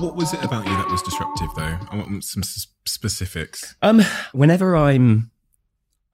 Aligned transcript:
What, 0.00 0.14
was 0.14 0.34
it 0.34 0.44
about 0.44 0.66
you 0.66 0.76
that 0.76 0.88
was 0.90 1.00
disruptive, 1.02 1.48
though? 1.56 1.78
I 1.90 1.96
want 1.96 2.22
some 2.22 2.42
s- 2.42 2.66
specifics. 2.84 3.74
Um, 3.80 4.02
whenever 4.32 4.76
I'm, 4.76 5.30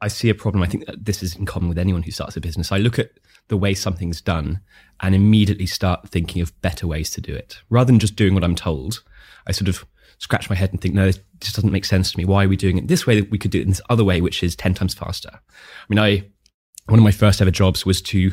I 0.01 0.09
see 0.09 0.29
a 0.31 0.35
problem. 0.35 0.63
I 0.63 0.67
think 0.67 0.85
this 0.97 1.23
is 1.23 1.35
in 1.35 1.47
common 1.47 1.69
with 1.69 1.79
anyone 1.79 2.03
who 2.03 2.13
starts 2.13 2.37
a 2.37 2.41
business. 2.41 2.71
I 2.71 2.79
look 2.79 2.99
at 2.99 3.11
the 3.49 3.57
way 3.57 3.75
something's 3.75 4.21
done 4.21 4.61
and 5.01 5.15
immediately 5.15 5.67
start 5.67 6.09
thinking 6.09 6.41
of 6.43 6.61
better 6.63 6.87
ways 6.87 7.11
to 7.11 7.21
do 7.21 7.35
it, 7.35 7.61
rather 7.69 7.87
than 7.89 7.99
just 7.99 8.15
doing 8.15 8.35
what 8.35 8.45
I'm 8.45 8.55
told. 8.55 9.03
I 9.47 9.53
sort 9.53 9.69
of 9.69 9.85
scratch 10.19 10.49
my 10.49 10.57
head 10.57 10.71
and 10.71 10.81
think, 10.81 10.95
no, 10.95 11.07
this 11.07 11.19
just 11.41 11.57
doesn't 11.57 11.73
make 11.73 11.85
sense 11.85 12.13
to 12.13 12.19
me. 12.19 12.25
Why 12.25 12.45
are 12.45 12.49
we 12.49 12.57
doing 12.57 12.79
it 12.79 12.87
this 12.87 13.07
way? 13.07 13.21
We 13.23 13.39
could 13.39 13.51
do 13.51 13.59
it 13.59 13.65
in 13.65 13.71
this 13.71 13.83
other 13.91 14.05
way, 14.05 14.21
which 14.21 14.43
is 14.45 14.55
ten 14.55 14.75
times 14.75 14.95
faster. 14.95 15.31
I 15.33 15.85
mean, 15.89 15.99
I 15.99 16.31
one 16.87 16.99
of 17.01 17.05
my 17.05 17.11
first 17.11 17.41
ever 17.41 17.51
jobs 17.51 17.85
was 17.85 18.01
to, 18.03 18.33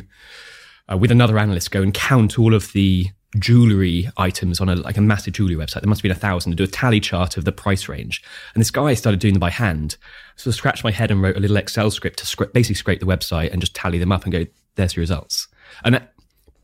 uh, 0.90 0.96
with 0.96 1.10
another 1.10 1.38
analyst, 1.38 1.70
go 1.70 1.82
and 1.82 1.92
count 1.92 2.38
all 2.38 2.54
of 2.54 2.72
the 2.72 3.06
jewelry 3.38 4.10
items 4.18 4.60
on 4.60 4.68
a 4.68 4.76
like 4.76 4.96
a 4.96 5.00
massive 5.00 5.34
jewelry 5.34 5.54
website. 5.54 5.80
There 5.80 5.88
must 5.88 6.00
have 6.00 6.02
been 6.02 6.12
a 6.12 6.14
thousand 6.14 6.52
to 6.52 6.56
do 6.56 6.64
a 6.64 6.66
tally 6.66 7.00
chart 7.00 7.36
of 7.36 7.44
the 7.44 7.52
price 7.52 7.88
range. 7.88 8.22
And 8.54 8.60
this 8.60 8.70
guy 8.70 8.94
started 8.94 9.20
doing 9.20 9.34
them 9.34 9.40
by 9.40 9.50
hand. 9.50 9.96
So 10.36 10.50
I 10.50 10.52
scratched 10.52 10.84
my 10.84 10.90
head 10.90 11.10
and 11.10 11.22
wrote 11.22 11.36
a 11.36 11.40
little 11.40 11.56
Excel 11.56 11.90
script 11.90 12.18
to 12.18 12.24
scra- 12.24 12.52
basically 12.52 12.74
scrape 12.76 13.00
the 13.00 13.06
website 13.06 13.52
and 13.52 13.60
just 13.60 13.74
tally 13.74 13.98
them 13.98 14.12
up 14.12 14.24
and 14.24 14.32
go, 14.32 14.46
there's 14.74 14.96
your 14.96 15.02
results. 15.02 15.48
And 15.84 15.94
that, 15.94 16.12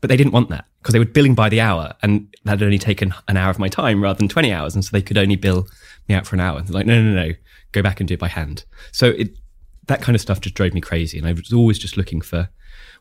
but 0.01 0.09
they 0.09 0.17
didn't 0.17 0.33
want 0.33 0.49
that 0.49 0.65
because 0.79 0.93
they 0.93 0.99
were 0.99 1.05
billing 1.05 1.35
by 1.35 1.49
the 1.49 1.61
hour 1.61 1.93
and 2.01 2.33
that 2.45 2.51
had 2.59 2.63
only 2.63 2.79
taken 2.79 3.13
an 3.27 3.37
hour 3.37 3.49
of 3.49 3.59
my 3.59 3.67
time 3.67 4.01
rather 4.01 4.17
than 4.17 4.29
20 4.29 4.53
hours. 4.53 4.75
And 4.75 4.85
so 4.85 4.89
they 4.91 5.01
could 5.01 5.17
only 5.17 5.35
bill 5.35 5.67
me 6.07 6.15
out 6.15 6.27
for 6.27 6.35
an 6.35 6.39
hour. 6.39 6.57
And 6.57 6.67
they're 6.67 6.73
like, 6.73 6.85
no, 6.85 7.01
no, 7.01 7.13
no, 7.13 7.33
go 7.71 7.81
back 7.81 7.99
and 7.99 8.07
do 8.07 8.13
it 8.13 8.19
by 8.19 8.27
hand. 8.27 8.65
So 8.91 9.07
it, 9.07 9.37
that 9.89 10.01
kind 10.01 10.15
of 10.15 10.21
stuff 10.21 10.39
just 10.39 10.55
drove 10.55 10.73
me 10.73 10.81
crazy. 10.81 11.17
And 11.17 11.27
I 11.27 11.33
was 11.33 11.51
always 11.51 11.77
just 11.77 11.97
looking 11.97 12.21
for 12.21 12.49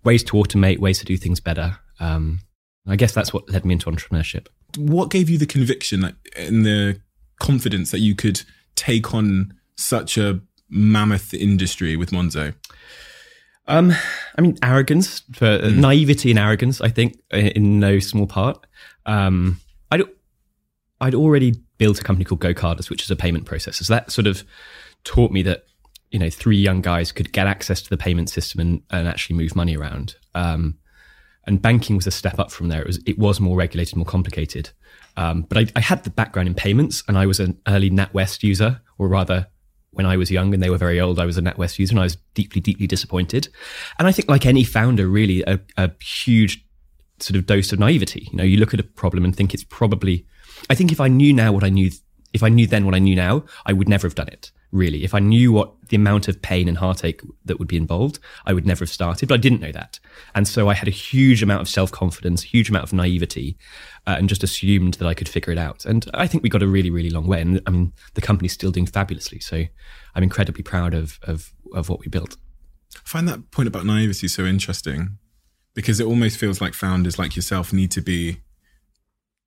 ways 0.04 0.24
to 0.24 0.32
automate, 0.32 0.78
ways 0.78 0.98
to 0.98 1.04
do 1.04 1.16
things 1.16 1.38
better. 1.38 1.78
Um, 2.00 2.40
I 2.86 2.96
guess 2.96 3.12
that's 3.12 3.32
what 3.32 3.48
led 3.50 3.64
me 3.64 3.74
into 3.74 3.90
entrepreneurship. 3.90 4.48
What 4.76 5.10
gave 5.10 5.28
you 5.28 5.38
the 5.38 5.46
conviction 5.46 6.16
and 6.36 6.64
the 6.64 7.00
confidence 7.38 7.90
that 7.90 8.00
you 8.00 8.14
could 8.14 8.42
take 8.74 9.14
on 9.14 9.54
such 9.76 10.16
a 10.16 10.40
mammoth 10.70 11.34
industry 11.34 11.96
with 11.96 12.10
Monzo? 12.10 12.54
Um, 13.66 13.92
I 14.36 14.40
mean, 14.40 14.56
arrogance, 14.62 15.22
for 15.34 15.46
uh, 15.46 15.68
naivety 15.68 16.30
and 16.30 16.38
arrogance. 16.38 16.80
I 16.80 16.88
think 16.88 17.20
in, 17.30 17.48
in 17.48 17.80
no 17.80 17.98
small 17.98 18.26
part. 18.26 18.66
Um, 19.04 19.60
I'd 19.90 20.02
I'd 21.02 21.14
already 21.14 21.54
built 21.76 22.00
a 22.00 22.02
company 22.02 22.24
called 22.24 22.40
GoCardless, 22.40 22.88
which 22.88 23.02
is 23.02 23.10
a 23.10 23.16
payment 23.16 23.44
processor. 23.44 23.84
So 23.84 23.92
that 23.92 24.10
sort 24.10 24.26
of 24.26 24.42
taught 25.04 25.30
me 25.30 25.42
that 25.42 25.64
you 26.10 26.18
know 26.18 26.30
three 26.30 26.56
young 26.56 26.80
guys 26.80 27.12
could 27.12 27.32
get 27.32 27.46
access 27.46 27.82
to 27.82 27.90
the 27.90 27.96
payment 27.96 28.30
system 28.30 28.60
and, 28.60 28.82
and 28.90 29.08
actually 29.08 29.36
move 29.36 29.54
money 29.54 29.76
around. 29.76 30.16
Um, 30.34 30.78
and 31.46 31.62
banking 31.62 31.96
was 31.96 32.06
a 32.06 32.10
step 32.10 32.38
up 32.38 32.50
from 32.50 32.68
there. 32.68 32.82
It 32.82 32.86
was 32.86 33.00
it 33.06 33.18
was 33.18 33.40
more 33.40 33.56
regulated, 33.56 33.96
more 33.96 34.04
complicated. 34.04 34.70
Um, 35.16 35.42
but 35.42 35.58
I, 35.58 35.66
I 35.76 35.80
had 35.80 36.04
the 36.04 36.10
background 36.10 36.46
in 36.46 36.54
payments, 36.54 37.02
and 37.08 37.18
I 37.18 37.26
was 37.26 37.40
an 37.40 37.58
early 37.66 37.90
NatWest 37.90 38.42
user, 38.42 38.80
or 38.98 39.08
rather, 39.08 39.48
when 39.90 40.06
I 40.06 40.16
was 40.16 40.30
young 40.30 40.54
and 40.54 40.62
they 40.62 40.70
were 40.70 40.78
very 40.78 41.00
old, 41.00 41.18
I 41.18 41.26
was 41.26 41.38
a 41.38 41.42
NatWest 41.42 41.78
user, 41.78 41.92
and 41.92 42.00
I 42.00 42.04
was 42.04 42.16
deeply, 42.34 42.60
deeply 42.60 42.86
disappointed. 42.86 43.48
And 43.98 44.06
I 44.06 44.12
think, 44.12 44.28
like 44.28 44.46
any 44.46 44.62
founder, 44.62 45.08
really, 45.08 45.42
a, 45.42 45.58
a 45.76 45.90
huge 46.02 46.64
sort 47.18 47.36
of 47.36 47.46
dose 47.46 47.72
of 47.72 47.78
naivety. 47.78 48.28
You 48.30 48.36
know, 48.36 48.44
you 48.44 48.58
look 48.58 48.74
at 48.74 48.80
a 48.80 48.84
problem 48.84 49.24
and 49.24 49.34
think 49.34 49.54
it's 49.54 49.64
probably. 49.64 50.26
I 50.70 50.74
think 50.74 50.92
if 50.92 51.00
I 51.00 51.08
knew 51.08 51.32
now 51.32 51.52
what 51.52 51.64
I 51.64 51.70
knew, 51.70 51.90
if 52.32 52.42
I 52.42 52.48
knew 52.48 52.66
then 52.66 52.84
what 52.84 52.94
I 52.94 52.98
knew 52.98 53.16
now, 53.16 53.44
I 53.66 53.72
would 53.72 53.88
never 53.88 54.06
have 54.06 54.14
done 54.14 54.28
it. 54.28 54.52
Really, 54.70 55.02
if 55.02 55.14
I 55.14 55.18
knew 55.18 55.50
what 55.50 55.72
the 55.88 55.96
amount 55.96 56.28
of 56.28 56.42
pain 56.42 56.68
and 56.68 56.76
heartache 56.76 57.22
that 57.46 57.58
would 57.58 57.68
be 57.68 57.78
involved, 57.78 58.18
I 58.44 58.52
would 58.52 58.66
never 58.66 58.80
have 58.80 58.90
started. 58.90 59.26
But 59.28 59.36
I 59.36 59.38
didn't 59.38 59.60
know 59.62 59.72
that, 59.72 59.98
and 60.34 60.46
so 60.46 60.68
I 60.68 60.74
had 60.74 60.88
a 60.88 60.90
huge 60.90 61.42
amount 61.42 61.62
of 61.62 61.68
self 61.70 61.90
confidence, 61.90 62.42
huge 62.42 62.68
amount 62.68 62.84
of 62.84 62.92
naivety, 62.92 63.56
uh, 64.06 64.16
and 64.18 64.28
just 64.28 64.42
assumed 64.44 64.94
that 64.94 65.06
I 65.08 65.14
could 65.14 65.28
figure 65.28 65.52
it 65.52 65.58
out. 65.58 65.86
And 65.86 66.10
I 66.12 66.26
think 66.26 66.42
we 66.42 66.50
got 66.50 66.62
a 66.62 66.66
really, 66.66 66.90
really 66.90 67.08
long 67.08 67.26
way. 67.26 67.40
And 67.40 67.62
I 67.66 67.70
mean, 67.70 67.92
the 68.12 68.20
company's 68.20 68.52
still 68.52 68.70
doing 68.70 68.84
fabulously. 68.84 69.40
So 69.40 69.64
I'm 70.14 70.22
incredibly 70.22 70.62
proud 70.62 70.92
of 70.92 71.18
of 71.22 71.54
of 71.72 71.88
what 71.88 72.00
we 72.00 72.08
built. 72.08 72.36
I 72.96 73.08
find 73.08 73.26
that 73.28 73.50
point 73.50 73.68
about 73.68 73.86
naivety 73.86 74.28
so 74.28 74.44
interesting 74.44 75.16
because 75.72 75.98
it 75.98 76.06
almost 76.06 76.36
feels 76.36 76.60
like 76.60 76.74
founders 76.74 77.18
like 77.18 77.36
yourself 77.36 77.72
need 77.72 77.90
to 77.92 78.02
be 78.02 78.40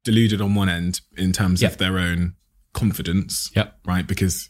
deluded 0.04 0.42
on 0.42 0.56
one 0.56 0.70
end 0.70 1.02
in 1.16 1.32
terms 1.32 1.62
Yep. 1.62 1.74
of 1.74 1.78
their 1.78 2.00
own 2.00 2.34
confidence, 2.74 3.52
Yep. 3.56 3.80
right? 3.86 4.08
Because 4.08 4.50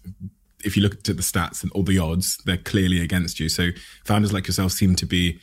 if 0.63 0.75
you 0.75 0.83
look 0.83 0.93
at 0.93 1.03
the 1.03 1.13
stats 1.23 1.63
and 1.63 1.71
all 1.73 1.83
the 1.83 1.99
odds, 1.99 2.37
they're 2.45 2.57
clearly 2.57 3.01
against 3.01 3.39
you. 3.39 3.49
So 3.49 3.69
founders 4.05 4.33
like 4.33 4.47
yourself 4.47 4.71
seem 4.71 4.95
to 4.95 5.05
be. 5.05 5.39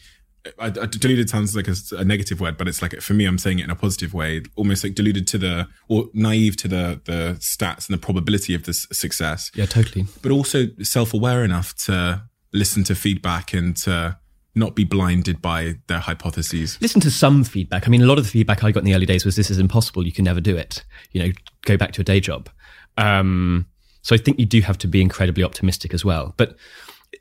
I, 0.58 0.66
I, 0.66 0.70
deluded 0.86 1.28
sounds 1.28 1.54
like 1.54 1.68
a, 1.68 1.74
a 1.98 2.04
negative 2.04 2.40
word, 2.40 2.56
but 2.56 2.68
it's 2.68 2.80
like 2.80 2.92
for 3.00 3.12
me, 3.12 3.26
I'm 3.26 3.36
saying 3.38 3.58
it 3.58 3.64
in 3.64 3.70
a 3.70 3.74
positive 3.76 4.14
way, 4.14 4.42
almost 4.56 4.82
like 4.82 4.94
deluded 4.94 5.26
to 5.28 5.38
the 5.38 5.68
or 5.88 6.06
naive 6.14 6.56
to 6.58 6.68
the 6.68 7.00
the 7.04 7.36
stats 7.40 7.88
and 7.88 7.94
the 7.94 7.98
probability 7.98 8.54
of 8.54 8.62
this 8.62 8.86
success 8.92 9.50
Yeah, 9.54 9.66
totally. 9.66 10.06
but 10.22 10.30
also 10.32 10.68
self-aware 10.80 11.44
enough 11.44 11.74
to 11.86 12.22
listen 12.52 12.82
to 12.84 12.94
feedback 12.94 13.52
and 13.52 13.76
to 13.78 14.16
not 14.54 14.74
be 14.74 14.84
blinded 14.84 15.42
by 15.42 15.74
their 15.88 15.98
hypotheses. 15.98 16.78
listen 16.80 17.00
to 17.02 17.10
some 17.10 17.44
feedback. 17.44 17.86
I 17.86 17.90
mean, 17.90 18.02
a 18.02 18.06
lot 18.06 18.18
of 18.18 18.24
the 18.24 18.30
feedback 18.30 18.64
I 18.64 18.70
got 18.72 18.80
in 18.80 18.86
the 18.86 18.94
early 18.94 19.06
days 19.06 19.24
was 19.24 19.36
this 19.36 19.50
is 19.50 19.58
impossible. 19.58 20.06
You 20.06 20.12
can 20.12 20.24
never 20.24 20.40
do 20.40 20.56
it. 20.56 20.84
You 21.12 21.22
know, 21.26 21.32
go 21.66 21.76
back 21.76 21.92
to 21.92 22.00
a 22.00 22.04
day 22.04 22.20
job. 22.20 22.48
Um, 22.96 23.66
so 24.08 24.14
I 24.14 24.18
think 24.18 24.38
you 24.38 24.46
do 24.46 24.62
have 24.62 24.78
to 24.78 24.86
be 24.86 25.02
incredibly 25.02 25.44
optimistic 25.44 25.92
as 25.92 26.02
well. 26.02 26.32
But 26.38 26.56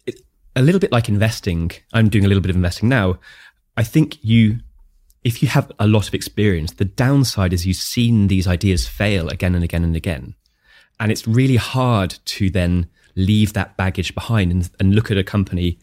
it, 0.06 0.22
a 0.56 0.62
little 0.62 0.80
bit 0.80 0.90
like 0.90 1.10
investing, 1.10 1.72
I'm 1.92 2.08
doing 2.08 2.24
a 2.24 2.30
little 2.30 2.40
bit 2.40 2.50
of 2.50 2.56
investing 2.56 2.88
now. 2.88 3.20
I 3.76 3.84
think 3.84 4.24
you, 4.24 4.60
if 5.26 5.44
you 5.44 5.50
have 5.50 5.70
a 5.80 5.86
lot 5.86 6.08
of 6.08 6.14
experience, 6.14 6.72
the 6.72 6.86
downside 6.86 7.52
is 7.52 7.68
you've 7.68 7.76
seen 7.76 8.30
these 8.30 8.48
ideas 8.48 8.88
fail 8.88 9.28
again 9.28 9.54
and 9.54 9.66
again 9.66 9.84
and 9.84 9.98
again. 9.98 10.36
And 10.98 11.12
it's 11.12 11.28
really 11.28 11.58
hard 11.58 12.20
to 12.24 12.50
then 12.50 12.88
leave 13.18 13.52
that 13.52 13.76
baggage 13.76 14.16
behind 14.16 14.54
and, 14.54 14.70
and 14.80 14.96
look 14.96 15.12
at 15.12 15.18
a 15.18 15.26
company. 15.26 15.80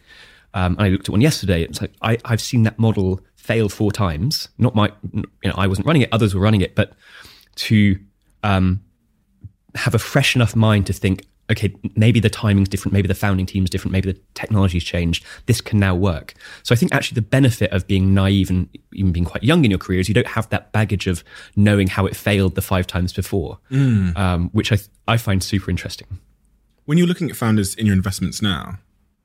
Um, 0.55 0.75
I 0.79 0.89
looked 0.89 1.11
at 1.11 1.13
one 1.13 1.21
yesterday. 1.21 1.65
It's 1.65 1.83
like 1.83 1.93
I, 2.01 2.17
I've 2.25 2.41
seen 2.41 2.63
that 2.63 2.79
model 2.79 3.21
fail 3.37 3.69
four 3.69 3.93
times. 3.93 4.49
Not 4.57 4.75
my, 4.75 4.91
you 5.13 5.25
know, 5.45 5.55
I 5.55 5.67
wasn't 5.67 5.87
running 5.87 6.01
it; 6.01 6.09
others 6.13 6.35
were 6.35 6.41
running 6.41 6.63
it. 6.63 6.75
But 6.75 6.95
to 7.57 7.99
um, 8.43 8.81
have 9.75 9.95
a 9.95 9.99
fresh 9.99 10.35
enough 10.37 10.55
mind 10.57 10.87
to 10.87 10.93
think, 10.93 11.25
okay, 11.51 11.75
maybe 11.95 12.21
the 12.21 12.31
timing's 12.31 12.69
different, 12.71 12.93
maybe 12.95 13.07
the 13.09 13.15
founding 13.15 13.45
team's 13.45 13.69
different, 13.69 13.93
maybe 13.93 14.13
the 14.13 14.19
technology's 14.35 14.83
changed. 14.85 15.25
This 15.47 15.61
can 15.61 15.79
now 15.79 15.95
work. 15.95 16.33
So 16.63 16.75
I 16.75 16.77
think 16.77 16.95
actually 16.95 17.17
the 17.17 17.23
benefit 17.23 17.71
of 17.71 17.87
being 17.87 18.15
naive 18.15 18.49
and 18.51 18.69
even 18.95 19.13
being 19.13 19.27
quite 19.27 19.43
young 19.43 19.65
in 19.65 19.71
your 19.71 19.79
career 19.79 20.01
is 20.01 20.09
you 20.09 20.15
don't 20.15 20.27
have 20.29 20.49
that 20.51 20.73
baggage 20.73 21.07
of 21.07 21.23
knowing 21.55 21.89
how 21.89 22.07
it 22.07 22.17
failed 22.17 22.55
the 22.55 22.63
five 22.63 22.87
times 22.87 23.13
before, 23.13 23.59
um, 23.71 24.49
which 24.53 24.73
I 24.73 24.79
I 25.07 25.17
find 25.19 25.43
super 25.43 25.71
interesting. 25.71 26.07
When 26.87 26.97
you're 26.99 27.07
looking 27.07 27.29
at 27.31 27.37
founders 27.37 27.75
in 27.75 27.85
your 27.87 27.95
investments 27.97 28.41
now, 28.41 28.79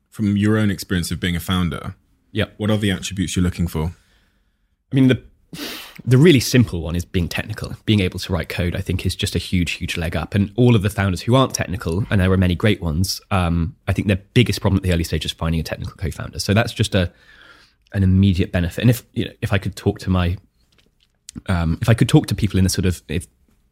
from 0.09 0.35
your 0.35 0.57
own 0.57 0.71
experience 0.71 1.11
of 1.11 1.19
being 1.21 1.35
a 1.37 1.39
founder, 1.39 1.95
Yeah. 2.33 2.45
what 2.57 2.69
are 2.69 2.77
the 2.77 2.91
attributes 2.91 3.35
you're 3.35 3.43
looking 3.43 3.67
for? 3.67 3.93
I 4.91 4.95
mean, 4.95 5.07
the 5.07 5.21
the 6.05 6.17
really 6.17 6.39
simple 6.39 6.81
one 6.81 6.95
is 6.95 7.05
being 7.05 7.27
technical. 7.27 7.75
Being 7.85 7.99
able 7.99 8.19
to 8.19 8.33
write 8.33 8.49
code, 8.49 8.75
I 8.75 8.81
think, 8.81 9.05
is 9.05 9.15
just 9.15 9.35
a 9.35 9.39
huge, 9.39 9.71
huge 9.71 9.97
leg 9.97 10.15
up. 10.15 10.35
And 10.35 10.51
all 10.55 10.75
of 10.75 10.81
the 10.81 10.89
founders 10.89 11.21
who 11.21 11.35
aren't 11.35 11.53
technical, 11.53 12.05
and 12.09 12.21
there 12.21 12.31
are 12.31 12.37
many 12.37 12.55
great 12.55 12.81
ones, 12.81 13.21
um, 13.31 13.75
I 13.87 13.93
think 13.93 14.07
their 14.07 14.21
biggest 14.33 14.61
problem 14.61 14.77
at 14.77 14.83
the 14.83 14.93
early 14.93 15.03
stage 15.03 15.25
is 15.25 15.31
finding 15.31 15.59
a 15.59 15.63
technical 15.63 15.95
co-founder. 15.95 16.39
So 16.39 16.53
that's 16.53 16.73
just 16.73 16.95
a 16.95 17.11
an 17.93 18.03
immediate 18.03 18.51
benefit. 18.51 18.81
And 18.81 18.89
if 18.89 19.03
you 19.13 19.25
know, 19.25 19.31
if 19.41 19.51
I 19.51 19.57
could 19.57 19.75
talk 19.75 19.99
to 19.99 20.09
my, 20.09 20.37
um, 21.47 21.77
if 21.81 21.89
I 21.89 21.93
could 21.93 22.07
talk 22.07 22.27
to 22.27 22.35
people 22.35 22.57
in 22.57 22.63
the 22.63 22.69
sort 22.69 22.85
of 22.85 23.01
if, 23.07 23.27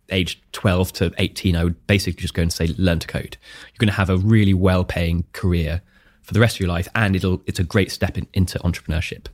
age 0.09 0.41
12 0.53 0.93
to 0.93 1.13
18, 1.17 1.55
I 1.55 1.65
would 1.65 1.87
basically 1.87 2.21
just 2.21 2.33
go 2.33 2.41
and 2.41 2.51
say, 2.51 2.67
learn 2.77 2.99
to 2.99 3.07
code. 3.07 3.37
You're 3.67 3.79
going 3.79 3.89
to 3.89 3.93
have 3.93 4.09
a 4.09 4.17
really 4.17 4.53
well-paying 4.53 5.25
career 5.33 5.81
for 6.21 6.33
the 6.33 6.39
rest 6.39 6.55
of 6.55 6.59
your 6.61 6.69
life, 6.69 6.87
and 6.95 7.15
it'll 7.15 7.41
it's 7.45 7.59
a 7.59 7.63
great 7.63 7.91
step 7.91 8.17
in, 8.17 8.27
into 8.33 8.59
entrepreneurship. 8.59 9.27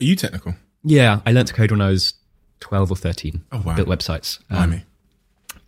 Are 0.00 0.04
you 0.04 0.16
technical? 0.16 0.54
Yeah, 0.84 1.20
I 1.26 1.32
learned 1.32 1.48
to 1.48 1.54
code 1.54 1.70
when 1.70 1.80
I 1.80 1.88
was 1.88 2.14
12 2.60 2.90
or 2.90 2.96
13. 2.96 3.42
Oh, 3.52 3.62
wow. 3.64 3.74
Built 3.74 3.88
websites. 3.88 4.38
Um, 4.50 4.82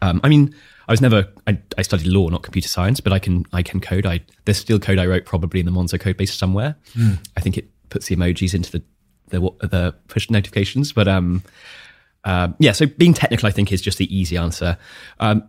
um, 0.03 0.21
I 0.23 0.29
mean, 0.29 0.55
I 0.89 0.93
was 0.93 1.01
never, 1.01 1.29
I, 1.47 1.59
I 1.79 1.83
studied 1.83 2.07
law, 2.07 2.29
not 2.29 2.43
computer 2.43 2.69
science, 2.69 3.01
but 3.01 3.13
I 3.13 3.19
can, 3.19 3.45
I 3.53 3.63
can 3.63 3.81
code. 3.81 4.07
I, 4.07 4.21
there's 4.45 4.59
still 4.59 4.79
code 4.79 4.99
I 4.99 5.07
wrote 5.07 5.25
probably 5.25 5.61
in 5.61 5.67
the 5.67 5.73
Monzo 5.73 5.99
code 5.99 6.17
base 6.17 6.35
somewhere. 6.35 6.77
I 7.37 7.41
think 7.41 7.57
it 7.57 7.69
puts 7.89 8.07
the 8.07 8.17
emojis 8.17 8.55
into 8.55 8.71
the, 8.71 8.83
the, 9.29 9.41
the 9.67 9.95
push 10.09 10.31
notifications, 10.31 10.93
but, 10.93 11.09
um, 11.09 11.43
uh, 12.25 12.49
yeah, 12.59 12.73
so 12.73 12.87
being 12.87 13.15
technical, 13.15 13.47
I 13.47 13.53
think, 13.53 13.73
is 13.73 13.81
just 13.81 13.99
the 13.99 14.17
easy 14.17 14.37
answer. 14.37 14.77
Um, 15.21 15.49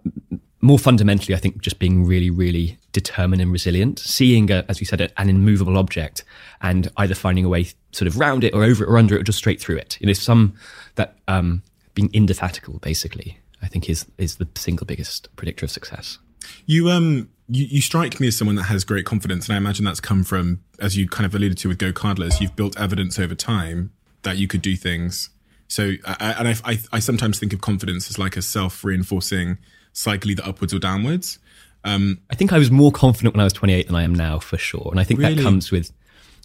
more 0.61 0.79
fundamentally, 0.79 1.35
I 1.35 1.37
think 1.37 1.61
just 1.61 1.79
being 1.79 2.05
really, 2.05 2.29
really 2.29 2.77
determined 2.91 3.41
and 3.41 3.51
resilient, 3.51 3.99
seeing, 3.99 4.49
a, 4.49 4.65
as 4.67 4.79
you 4.79 4.85
said, 4.85 5.13
an 5.17 5.29
immovable 5.29 5.77
object 5.77 6.23
and 6.61 6.91
either 6.97 7.13
finding 7.13 7.45
a 7.45 7.49
way 7.49 7.67
sort 7.91 8.07
of 8.07 8.17
round 8.17 8.43
it 8.43 8.53
or 8.53 8.63
over 8.63 8.83
it 8.83 8.87
or 8.87 8.97
under 8.97 9.15
it 9.15 9.21
or 9.21 9.23
just 9.23 9.37
straight 9.37 9.61
through 9.61 9.77
it. 9.77 9.97
You 10.01 10.07
know, 10.07 10.13
some 10.13 10.55
that 10.95 11.15
um, 11.27 11.61
being 11.93 12.09
indefatigable, 12.11 12.79
basically, 12.79 13.37
I 13.61 13.67
think 13.67 13.89
is 13.89 14.05
is 14.17 14.37
the 14.37 14.47
single 14.55 14.85
biggest 14.85 15.35
predictor 15.35 15.65
of 15.65 15.71
success. 15.71 16.17
You 16.65 16.89
um 16.89 17.29
you, 17.49 17.65
you 17.65 17.81
strike 17.81 18.19
me 18.19 18.27
as 18.27 18.37
someone 18.37 18.55
that 18.55 18.63
has 18.63 18.83
great 18.83 19.05
confidence, 19.05 19.47
and 19.47 19.55
I 19.55 19.57
imagine 19.57 19.85
that's 19.85 19.99
come 19.99 20.23
from, 20.23 20.61
as 20.79 20.97
you 20.97 21.07
kind 21.07 21.25
of 21.25 21.33
alluded 21.33 21.57
to 21.59 21.69
with 21.69 21.77
Go 21.77 21.91
Cardless, 21.91 22.41
you've 22.41 22.55
built 22.55 22.77
evidence 22.79 23.17
over 23.19 23.35
time 23.35 23.91
that 24.23 24.37
you 24.37 24.47
could 24.47 24.61
do 24.61 24.75
things. 24.75 25.29
So, 25.69 25.93
I, 26.05 26.35
and 26.39 26.47
I, 26.47 26.55
I, 26.63 26.79
I 26.93 26.99
sometimes 26.99 27.39
think 27.39 27.53
of 27.53 27.61
confidence 27.61 28.09
as 28.09 28.17
like 28.17 28.37
a 28.37 28.41
self 28.41 28.83
reinforcing 28.83 29.57
cycle, 29.97 30.29
either 30.31 30.43
upwards 30.45 30.73
or 30.73 30.79
downwards. 30.79 31.39
Um, 31.83 32.19
I 32.29 32.35
think 32.35 32.53
I 32.53 32.57
was 32.57 32.69
more 32.69 32.91
confident 32.91 33.33
when 33.33 33.41
I 33.41 33.43
was 33.45 33.53
28 33.53 33.87
than 33.87 33.95
I 33.95 34.03
am 34.03 34.13
now, 34.13 34.39
for 34.39 34.57
sure. 34.57 34.87
And 34.91 34.99
I 34.99 35.03
think 35.03 35.19
Really? 35.19 35.35
that 35.35 35.41
comes 35.43 35.71
with 35.71 35.91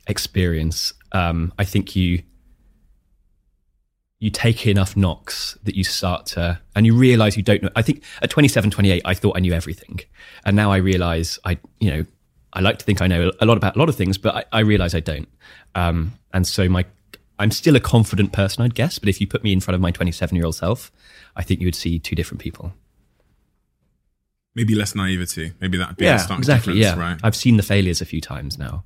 experience. 0.06 0.92
Um, 1.12 1.52
I 1.58 1.64
think 1.64 1.94
you 1.96 2.22
you 4.18 4.30
take 4.30 4.66
enough 4.68 4.96
knocks 4.96 5.58
that 5.64 5.74
you 5.74 5.82
start 5.82 6.26
to, 6.26 6.60
and 6.76 6.86
you 6.86 6.94
realize 6.94 7.36
you 7.36 7.42
don't 7.42 7.60
know. 7.64 7.70
I 7.74 7.82
think 7.82 8.04
at 8.22 8.30
27, 8.30 8.70
28, 8.70 9.02
I 9.04 9.14
thought 9.14 9.36
I 9.36 9.40
knew 9.40 9.52
everything, 9.52 9.98
and 10.44 10.54
now 10.54 10.70
I 10.70 10.76
realize 10.76 11.40
I, 11.44 11.58
you 11.80 11.90
know, 11.90 12.04
I 12.52 12.60
like 12.60 12.78
to 12.78 12.84
think 12.84 13.02
I 13.02 13.08
know 13.08 13.32
a 13.40 13.46
lot 13.46 13.56
about 13.56 13.74
a 13.74 13.78
lot 13.80 13.88
of 13.88 13.96
things, 13.96 14.18
but 14.18 14.34
I, 14.36 14.44
I 14.52 14.60
realize 14.60 14.94
I 14.94 15.00
don't. 15.00 15.28
Um, 15.74 16.12
and 16.32 16.46
so 16.46 16.68
my, 16.68 16.84
I'm 17.40 17.50
still 17.50 17.74
a 17.74 17.80
confident 17.80 18.32
person, 18.32 18.62
I'd 18.62 18.76
guess. 18.76 18.98
But 19.00 19.08
if 19.08 19.20
you 19.20 19.26
put 19.26 19.42
me 19.42 19.52
in 19.52 19.58
front 19.60 19.74
of 19.74 19.80
my 19.80 19.90
27 19.90 20.36
year 20.36 20.44
old 20.44 20.54
self, 20.54 20.92
I 21.34 21.42
think 21.42 21.60
you 21.60 21.66
would 21.66 21.74
see 21.74 21.98
two 21.98 22.14
different 22.14 22.40
people. 22.40 22.72
Maybe 24.54 24.74
less 24.74 24.94
naivety. 24.94 25.52
Maybe 25.60 25.78
that'd 25.78 25.96
be 25.96 26.04
a 26.04 26.10
Yeah, 26.10 26.16
stark 26.18 26.38
exactly. 26.40 26.74
difference, 26.74 26.96
Yeah, 26.98 27.02
right? 27.02 27.20
I've 27.22 27.36
seen 27.36 27.56
the 27.56 27.62
failures 27.62 28.00
a 28.00 28.04
few 28.04 28.20
times 28.20 28.58
now. 28.58 28.84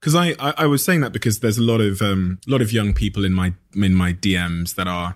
because 0.00 0.14
I, 0.14 0.34
I 0.38 0.54
I 0.58 0.66
was 0.66 0.84
saying 0.84 1.00
that 1.02 1.12
because 1.12 1.40
there's 1.40 1.58
a 1.58 1.62
lot 1.62 1.80
of 1.80 2.00
um 2.02 2.38
lot 2.46 2.62
of 2.62 2.72
young 2.72 2.92
people 2.94 3.24
in 3.24 3.32
my 3.32 3.52
in 3.74 3.94
my 3.94 4.12
DMs 4.12 4.74
that 4.76 4.86
are 4.88 5.14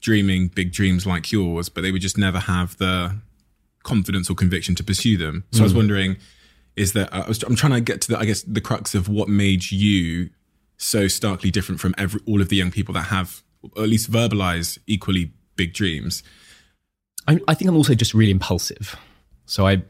dreaming 0.00 0.48
big 0.48 0.72
dreams 0.72 1.06
like 1.06 1.30
yours, 1.32 1.68
but 1.68 1.82
they 1.82 1.92
would 1.92 2.00
just 2.02 2.16
never 2.16 2.38
have 2.38 2.76
the 2.78 3.16
confidence 3.82 4.30
or 4.30 4.34
conviction 4.34 4.74
to 4.76 4.84
pursue 4.84 5.16
them. 5.16 5.44
So 5.52 5.60
I 5.60 5.64
was 5.64 5.74
wondering, 5.74 6.16
is 6.76 6.92
that 6.94 7.12
I 7.12 7.26
was 7.28 7.42
I'm 7.42 7.56
trying 7.56 7.72
to 7.72 7.80
get 7.80 8.00
to 8.02 8.08
the 8.12 8.18
I 8.18 8.24
guess 8.24 8.42
the 8.42 8.60
crux 8.60 8.94
of 8.94 9.08
what 9.08 9.28
made 9.28 9.70
you 9.70 10.30
so 10.76 11.08
starkly 11.08 11.50
different 11.50 11.80
from 11.80 11.94
every 11.98 12.20
all 12.26 12.40
of 12.40 12.48
the 12.48 12.56
young 12.56 12.70
people 12.70 12.94
that 12.94 13.06
have 13.08 13.42
or 13.76 13.82
at 13.82 13.88
least 13.90 14.10
verbalize 14.10 14.78
equally 14.86 15.32
big 15.56 15.74
dreams. 15.74 16.22
I, 17.28 17.40
I 17.48 17.54
think 17.54 17.68
I'm 17.68 17.76
also 17.76 17.94
just 17.94 18.14
really 18.14 18.30
impulsive. 18.30 18.96
So 19.46 19.66
I, 19.66 19.82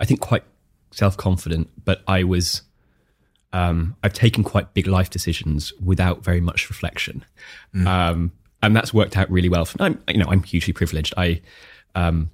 I 0.00 0.04
think 0.04 0.20
quite 0.20 0.44
self 0.90 1.16
confident, 1.16 1.68
but 1.84 2.02
I 2.06 2.24
was, 2.24 2.62
um, 3.52 3.96
I've 4.02 4.12
taken 4.12 4.44
quite 4.44 4.74
big 4.74 4.86
life 4.86 5.10
decisions 5.10 5.72
without 5.82 6.22
very 6.22 6.40
much 6.40 6.68
reflection, 6.68 7.24
um, 7.86 8.32
and 8.62 8.76
that's 8.76 8.92
worked 8.92 9.16
out 9.16 9.30
really 9.30 9.48
well. 9.48 9.64
For, 9.64 9.82
I'm, 9.82 10.02
you 10.08 10.18
know, 10.18 10.26
I'm 10.28 10.42
hugely 10.42 10.72
privileged. 10.72 11.14
I, 11.16 11.40
um, 11.94 12.30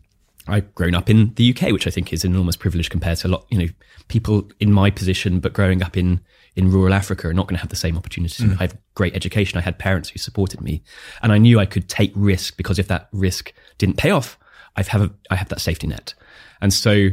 I've 0.46 0.74
grown 0.74 0.94
up 0.94 1.08
in 1.08 1.32
the 1.34 1.54
UK, 1.54 1.72
which 1.72 1.86
I 1.86 1.90
think 1.90 2.12
is 2.12 2.24
an 2.24 2.32
enormous 2.32 2.56
privilege 2.56 2.90
compared 2.90 3.18
to 3.18 3.28
a 3.28 3.30
lot, 3.30 3.46
you 3.50 3.58
know, 3.58 3.68
people 4.08 4.48
in 4.60 4.72
my 4.72 4.90
position, 4.90 5.40
but 5.40 5.52
growing 5.52 5.82
up 5.82 5.96
in 5.96 6.20
in 6.56 6.70
rural 6.70 6.94
Africa 6.94 7.26
are 7.26 7.34
not 7.34 7.48
going 7.48 7.56
to 7.56 7.60
have 7.60 7.70
the 7.70 7.76
same 7.76 7.96
opportunities. 7.96 8.40
I 8.60 8.62
have 8.62 8.76
great 8.94 9.16
education. 9.16 9.58
I 9.58 9.62
had 9.62 9.76
parents 9.76 10.10
who 10.10 10.18
supported 10.18 10.60
me, 10.60 10.82
and 11.22 11.32
I 11.32 11.38
knew 11.38 11.58
I 11.58 11.66
could 11.66 11.88
take 11.88 12.12
risk 12.14 12.56
because 12.56 12.78
if 12.78 12.86
that 12.88 13.08
risk 13.12 13.52
didn't 13.78 13.96
pay 13.96 14.10
off, 14.10 14.38
I've 14.76 14.88
have 14.88 15.02
a, 15.02 15.10
I 15.30 15.36
have 15.36 15.48
that 15.48 15.60
safety 15.60 15.86
net. 15.86 16.14
And 16.60 16.72
so, 16.72 17.08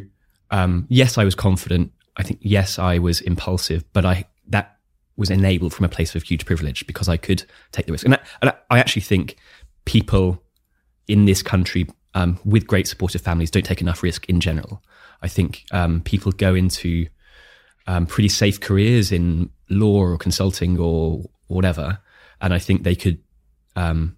um, 0.50 0.86
yes, 0.90 1.18
I 1.18 1.24
was 1.24 1.36
confident. 1.36 1.92
I 2.18 2.24
think 2.24 2.40
yes, 2.42 2.80
I 2.80 2.98
was 2.98 3.22
impulsive, 3.22 3.84
but 3.94 4.06
I 4.06 4.26
that 4.48 4.78
was 5.18 5.30
enabled 5.30 5.74
from 5.74 5.86
a 5.86 5.90
place 5.90 6.16
of 6.16 6.24
huge 6.24 6.46
privilege 6.46 6.86
because 6.88 7.08
I 7.08 7.18
could 7.18 7.44
take 7.72 7.86
the 7.86 7.92
risk. 7.92 8.06
And 8.06 8.16
I, 8.16 8.20
and 8.42 8.54
I 8.70 8.80
actually 8.80 9.04
think 9.04 9.38
people 9.86 10.42
in 11.08 11.26
this 11.26 11.44
country 11.44 11.88
um, 12.14 12.40
with 12.44 12.68
great 12.68 12.88
supportive 12.88 13.22
families 13.22 13.52
don't 13.52 13.66
take 13.66 13.82
enough 13.82 14.04
risk 14.04 14.28
in 14.30 14.40
general. 14.40 14.84
I 15.22 15.28
think 15.28 15.66
um, 15.72 16.02
people 16.02 16.32
go 16.32 16.56
into 16.56 17.08
um, 17.88 18.06
pretty 18.06 18.30
safe 18.30 18.60
careers 18.60 19.12
in 19.12 19.50
law 19.70 20.00
or 20.00 20.18
consulting 20.18 20.80
or 20.80 21.24
whatever, 21.48 22.00
and 22.42 22.54
I 22.54 22.60
think 22.60 22.84
they 22.84 22.96
could 22.96 23.20
um, 23.76 24.18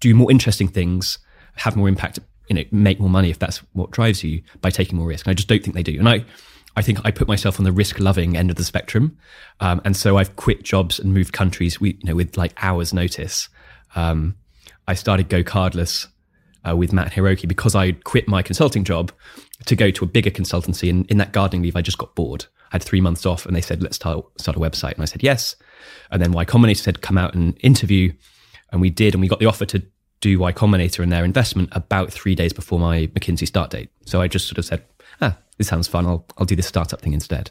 do 0.00 0.14
more 0.14 0.30
interesting 0.30 0.68
things, 0.68 1.18
have 1.56 1.76
more 1.76 1.88
impact, 1.88 2.18
you 2.52 2.62
know, 2.62 2.68
make 2.70 3.00
more 3.00 3.08
money 3.08 3.30
if 3.30 3.38
that's 3.38 3.58
what 3.72 3.90
drives 3.90 4.22
you 4.22 4.42
by 4.60 4.70
taking 4.70 4.98
more 4.98 5.06
risk. 5.06 5.26
And 5.26 5.30
I 5.30 5.34
just 5.34 5.48
don't 5.48 5.62
think 5.62 5.74
they 5.74 5.82
do. 5.82 5.98
And 5.98 6.08
I, 6.08 6.24
I 6.76 6.82
think 6.82 6.98
I 7.04 7.10
put 7.10 7.28
myself 7.28 7.58
on 7.58 7.64
the 7.64 7.72
risk-loving 7.72 8.36
end 8.36 8.50
of 8.50 8.56
the 8.56 8.64
spectrum, 8.64 9.16
um, 9.60 9.80
and 9.84 9.96
so 9.96 10.16
I've 10.18 10.36
quit 10.36 10.62
jobs 10.62 10.98
and 10.98 11.12
moved 11.12 11.32
countries. 11.32 11.80
We, 11.80 11.90
you 12.00 12.04
know, 12.04 12.14
with 12.14 12.36
like 12.36 12.52
hours' 12.62 12.92
notice. 12.92 13.48
Um, 13.94 14.36
I 14.88 14.94
started 14.94 15.28
Go 15.28 15.42
Cardless 15.42 16.08
uh, 16.68 16.76
with 16.76 16.92
Matt 16.92 17.12
Hiroki 17.12 17.46
because 17.46 17.74
I 17.74 17.92
quit 17.92 18.26
my 18.26 18.42
consulting 18.42 18.84
job 18.84 19.12
to 19.66 19.76
go 19.76 19.90
to 19.90 20.04
a 20.04 20.08
bigger 20.08 20.30
consultancy. 20.30 20.90
And 20.90 21.06
in 21.10 21.18
that 21.18 21.32
gardening 21.32 21.62
leave, 21.62 21.76
I 21.76 21.82
just 21.82 21.98
got 21.98 22.14
bored. 22.14 22.46
I 22.72 22.76
had 22.76 22.82
three 22.82 23.00
months 23.00 23.26
off, 23.26 23.44
and 23.46 23.54
they 23.54 23.60
said, 23.60 23.82
"Let's 23.82 23.96
start 23.96 24.24
start 24.40 24.56
a 24.56 24.60
website." 24.60 24.94
And 24.94 25.02
I 25.02 25.06
said 25.06 25.22
yes. 25.22 25.56
And 26.10 26.22
then 26.22 26.32
Y 26.32 26.44
Combinator 26.44 26.82
said, 26.82 27.02
"Come 27.02 27.18
out 27.18 27.34
and 27.34 27.56
interview," 27.60 28.12
and 28.70 28.80
we 28.80 28.90
did, 28.90 29.14
and 29.14 29.20
we 29.20 29.28
got 29.28 29.40
the 29.40 29.46
offer 29.46 29.66
to 29.66 29.82
do 30.22 30.38
Y 30.38 30.52
Combinator 30.52 31.00
and 31.00 31.12
their 31.12 31.24
investment 31.24 31.68
about 31.72 32.10
three 32.10 32.34
days 32.34 32.54
before 32.54 32.78
my 32.78 33.08
McKinsey 33.08 33.46
start 33.46 33.70
date. 33.70 33.90
So 34.06 34.22
I 34.22 34.28
just 34.28 34.46
sort 34.46 34.56
of 34.56 34.64
said, 34.64 34.82
"Ah, 35.20 35.36
this 35.58 35.68
sounds 35.68 35.88
fun. 35.88 36.06
I'll 36.06 36.24
I'll 36.38 36.46
do 36.46 36.56
this 36.56 36.66
startup 36.66 37.02
thing 37.02 37.12
instead." 37.12 37.50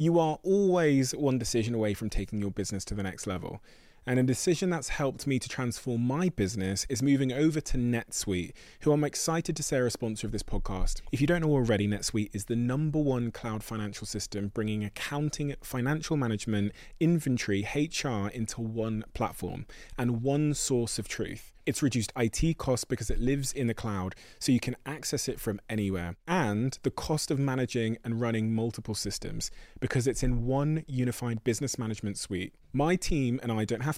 You 0.00 0.18
are 0.20 0.38
always 0.44 1.12
one 1.12 1.38
decision 1.38 1.74
away 1.74 1.94
from 1.94 2.08
taking 2.08 2.38
your 2.38 2.50
business 2.50 2.84
to 2.86 2.94
the 2.94 3.02
next 3.02 3.26
level. 3.26 3.60
And 4.08 4.18
a 4.18 4.22
decision 4.22 4.70
that's 4.70 4.88
helped 4.88 5.26
me 5.26 5.38
to 5.38 5.50
transform 5.50 6.00
my 6.00 6.30
business 6.30 6.86
is 6.88 7.02
moving 7.02 7.30
over 7.30 7.60
to 7.60 7.76
NetSuite, 7.76 8.52
who 8.80 8.92
I'm 8.92 9.04
excited 9.04 9.54
to 9.54 9.62
say 9.62 9.76
are 9.76 9.84
a 9.84 9.90
sponsor 9.90 10.26
of 10.26 10.32
this 10.32 10.42
podcast. 10.42 11.02
If 11.12 11.20
you 11.20 11.26
don't 11.26 11.42
know 11.42 11.50
already, 11.50 11.86
NetSuite 11.86 12.30
is 12.32 12.46
the 12.46 12.56
number 12.56 12.98
one 12.98 13.30
cloud 13.30 13.62
financial 13.62 14.06
system 14.06 14.48
bringing 14.48 14.82
accounting, 14.82 15.54
financial 15.60 16.16
management, 16.16 16.72
inventory, 16.98 17.68
HR 17.74 18.28
into 18.28 18.62
one 18.62 19.04
platform 19.12 19.66
and 19.98 20.22
one 20.22 20.54
source 20.54 20.98
of 20.98 21.06
truth. 21.06 21.52
It's 21.68 21.82
reduced 21.82 22.14
IT 22.16 22.56
costs 22.56 22.86
because 22.86 23.10
it 23.10 23.20
lives 23.20 23.52
in 23.52 23.66
the 23.66 23.74
cloud, 23.74 24.14
so 24.38 24.52
you 24.52 24.58
can 24.58 24.74
access 24.86 25.28
it 25.28 25.38
from 25.38 25.60
anywhere. 25.68 26.16
And 26.26 26.78
the 26.82 26.90
cost 26.90 27.30
of 27.30 27.38
managing 27.38 27.98
and 28.02 28.22
running 28.22 28.54
multiple 28.54 28.94
systems 28.94 29.50
because 29.78 30.06
it's 30.06 30.22
in 30.22 30.46
one 30.46 30.82
unified 30.86 31.44
business 31.44 31.78
management 31.78 32.16
suite. 32.16 32.54
My 32.72 32.96
team 32.96 33.38
and 33.42 33.52
I 33.52 33.66
don't 33.66 33.82
have 33.82 33.97